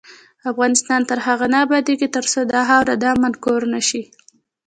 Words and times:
افغانستان 0.51 1.01
تر 1.09 1.19
هغو 1.25 1.45
نه 1.53 1.57
ابادیږي، 1.65 2.07
ترڅو 2.15 2.39
دا 2.53 2.61
خاوره 2.69 2.95
د 3.01 3.03
امن 3.13 3.33
کور 3.43 3.61
نشي. 3.73 4.03